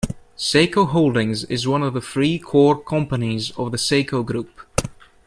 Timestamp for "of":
1.83-1.93, 3.51-3.69